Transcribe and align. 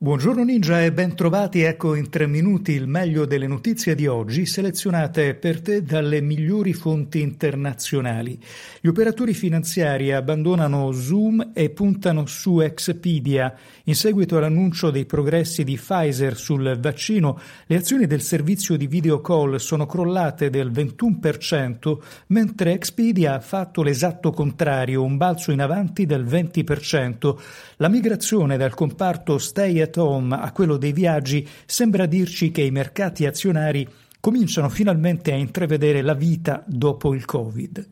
Buongiorno 0.00 0.44
Ninja 0.44 0.84
e 0.84 0.92
ben 0.92 1.16
trovati, 1.16 1.62
ecco 1.62 1.96
in 1.96 2.08
tre 2.08 2.28
minuti 2.28 2.70
il 2.70 2.86
meglio 2.86 3.26
delle 3.26 3.48
notizie 3.48 3.96
di 3.96 4.06
oggi 4.06 4.46
selezionate 4.46 5.34
per 5.34 5.60
te 5.60 5.82
dalle 5.82 6.20
migliori 6.20 6.72
fonti 6.72 7.20
internazionali. 7.20 8.38
Gli 8.80 8.86
operatori 8.86 9.34
finanziari 9.34 10.12
abbandonano 10.12 10.92
Zoom 10.92 11.50
e 11.52 11.70
puntano 11.70 12.26
su 12.26 12.60
Expedia. 12.60 13.52
In 13.86 13.96
seguito 13.96 14.36
all'annuncio 14.36 14.92
dei 14.92 15.04
progressi 15.04 15.64
di 15.64 15.74
Pfizer 15.74 16.36
sul 16.36 16.78
vaccino, 16.78 17.36
le 17.66 17.74
azioni 17.74 18.06
del 18.06 18.22
servizio 18.22 18.76
di 18.76 18.86
video 18.86 19.20
call 19.20 19.56
sono 19.56 19.86
crollate 19.86 20.48
del 20.48 20.70
21%, 20.70 21.98
mentre 22.28 22.72
Expedia 22.72 23.34
ha 23.34 23.40
fatto 23.40 23.82
l'esatto 23.82 24.30
contrario, 24.30 25.02
un 25.02 25.16
balzo 25.16 25.50
in 25.50 25.60
avanti 25.60 26.06
del 26.06 26.24
20%. 26.24 27.36
La 27.78 27.88
migrazione 27.88 28.56
dal 28.56 28.74
comparto 28.74 29.38
stay 29.38 29.80
at 29.80 29.87
at 29.88 29.96
home 29.96 30.34
a 30.34 30.52
quello 30.52 30.76
dei 30.76 30.92
viaggi 30.92 31.46
sembra 31.66 32.06
dirci 32.06 32.50
che 32.50 32.62
i 32.62 32.70
mercati 32.70 33.26
azionari 33.26 33.88
cominciano 34.20 34.68
finalmente 34.68 35.32
a 35.32 35.36
intravedere 35.36 36.02
la 36.02 36.14
vita 36.14 36.62
dopo 36.66 37.14
il 37.14 37.24
Covid. 37.24 37.88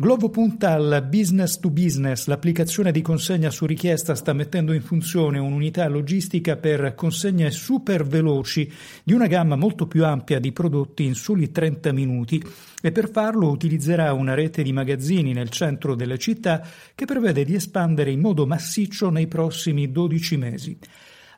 Glovo 0.00 0.30
punta 0.30 0.72
al 0.72 1.06
business 1.10 1.60
to 1.60 1.68
business, 1.68 2.26
l'applicazione 2.26 2.90
di 2.90 3.02
consegna 3.02 3.50
su 3.50 3.66
richiesta 3.66 4.14
sta 4.14 4.32
mettendo 4.32 4.72
in 4.72 4.80
funzione 4.80 5.38
un'unità 5.38 5.86
logistica 5.88 6.56
per 6.56 6.94
consegne 6.94 7.50
super 7.50 8.06
veloci 8.06 8.72
di 9.02 9.12
una 9.12 9.26
gamma 9.26 9.56
molto 9.56 9.86
più 9.86 10.06
ampia 10.06 10.40
di 10.40 10.52
prodotti 10.52 11.04
in 11.04 11.14
soli 11.14 11.50
30 11.50 11.92
minuti 11.92 12.42
e 12.80 12.92
per 12.92 13.10
farlo 13.10 13.50
utilizzerà 13.50 14.14
una 14.14 14.32
rete 14.32 14.62
di 14.62 14.72
magazzini 14.72 15.34
nel 15.34 15.50
centro 15.50 15.94
delle 15.94 16.16
città 16.16 16.66
che 16.94 17.04
prevede 17.04 17.44
di 17.44 17.54
espandere 17.54 18.10
in 18.10 18.20
modo 18.20 18.46
massiccio 18.46 19.10
nei 19.10 19.26
prossimi 19.26 19.92
12 19.92 20.36
mesi. 20.38 20.78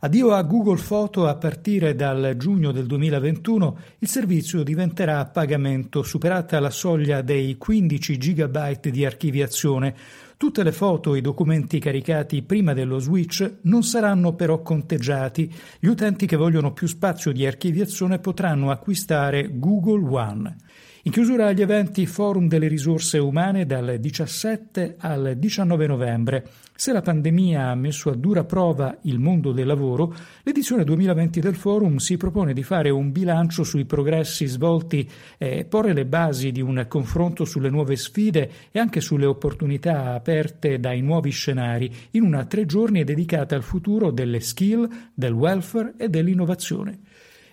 Addio 0.05 0.33
a 0.33 0.43
Google 0.43 0.83
Photo 0.83 1.29
a 1.29 1.37
partire 1.37 1.95
dal 1.95 2.35
giugno 2.37 2.73
del 2.73 2.87
2021 2.87 3.79
il 4.01 4.09
servizio 4.09 4.65
diventerà 4.65 5.21
a 5.21 5.27
pagamento 5.27 6.03
superata 6.03 6.59
la 6.59 6.71
soglia 6.71 7.23
dei 7.23 7.57
15 7.57 8.17
GB 8.17 8.89
di 8.89 9.05
archiviazione. 9.05 9.95
Tutte 10.37 10.65
le 10.65 10.73
foto 10.73 11.15
e 11.15 11.19
i 11.19 11.21
documenti 11.21 11.79
caricati 11.79 12.43
prima 12.43 12.73
dello 12.73 12.99
switch 12.99 13.59
non 13.63 13.85
saranno 13.85 14.35
però 14.35 14.61
conteggiati. 14.61 15.49
Gli 15.79 15.87
utenti 15.87 16.27
che 16.27 16.35
vogliono 16.35 16.73
più 16.73 16.89
spazio 16.89 17.31
di 17.31 17.47
archiviazione 17.47 18.19
potranno 18.19 18.73
acquistare 18.73 19.57
Google 19.57 20.17
One. 20.19 20.57
In 21.05 21.11
chiusura 21.11 21.49
agli 21.49 21.63
eventi 21.63 22.07
Forum 22.07 22.47
delle 22.47 22.69
risorse 22.69 23.19
umane 23.19 23.67
dal 23.67 23.97
17 23.99 24.95
al 24.99 25.35
19 25.37 25.89
novembre. 25.89 26.47
Se 26.77 26.93
la 26.93 27.01
pandemia 27.01 27.71
ha 27.71 27.75
messo 27.75 28.09
a 28.09 28.15
dura 28.15 28.45
prova 28.45 28.97
il 29.03 29.19
mondo 29.19 29.51
del 29.51 29.67
lavoro, 29.67 30.15
l'edizione 30.45 30.85
2020 30.85 31.41
del 31.41 31.57
Forum 31.57 31.97
si 31.97 32.17
propone 32.17 32.53
di 32.53 32.63
fare 32.63 32.91
un 32.91 33.11
bilancio 33.11 33.65
sui 33.65 33.85
progressi 33.85 34.47
svolti 34.47 35.11
e 35.39 35.65
porre 35.65 35.93
le 35.93 36.07
basi 36.07 36.53
di 36.53 36.61
un 36.61 36.85
confronto 36.87 37.45
sulle 37.45 37.69
nuove 37.69 37.97
sfide 37.97 38.51
e 38.71 38.79
anche 38.79 39.01
sulle 39.01 39.27
opportunità 39.27 40.15
aperte 40.15 40.79
dai 40.79 41.01
nuovi 41.01 41.31
scenari 41.31 41.93
in 42.13 42.23
una 42.23 42.45
tre 42.45 42.65
giorni 42.65 43.03
dedicata 43.03 43.57
al 43.57 43.65
futuro 43.65 44.13
delle 44.13 44.39
skill, 44.39 44.89
del 45.13 45.33
welfare 45.33 45.95
e 45.97 46.09
dell'innovazione. 46.09 47.01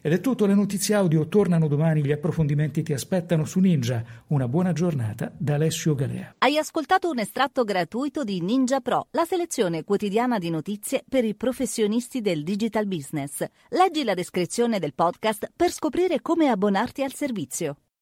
Ed 0.01 0.13
è 0.13 0.21
tutto, 0.21 0.45
le 0.45 0.53
notizie 0.53 0.95
audio 0.95 1.27
tornano 1.27 1.67
domani, 1.67 2.03
gli 2.03 2.11
approfondimenti 2.11 2.83
ti 2.83 2.93
aspettano 2.93 3.43
su 3.45 3.59
Ninja. 3.59 4.03
Una 4.27 4.47
buona 4.47 4.71
giornata 4.71 5.31
da 5.37 5.55
Alessio 5.55 5.93
Galea. 5.95 6.35
Hai 6.37 6.57
ascoltato 6.57 7.09
un 7.09 7.19
estratto 7.19 7.63
gratuito 7.63 8.23
di 8.23 8.39
Ninja 8.41 8.79
Pro, 8.79 9.07
la 9.11 9.25
selezione 9.25 9.83
quotidiana 9.83 10.37
di 10.37 10.49
notizie 10.49 11.03
per 11.07 11.25
i 11.25 11.35
professionisti 11.35 12.21
del 12.21 12.43
digital 12.43 12.85
business. 12.85 13.45
Leggi 13.69 14.03
la 14.03 14.13
descrizione 14.13 14.79
del 14.79 14.93
podcast 14.93 15.51
per 15.55 15.71
scoprire 15.71 16.21
come 16.21 16.47
abbonarti 16.47 17.03
al 17.03 17.13
servizio. 17.13 17.75